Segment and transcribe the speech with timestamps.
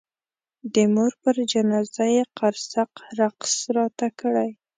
[0.73, 4.49] د مور پر جنازه یې قرصک رقص راته کړی.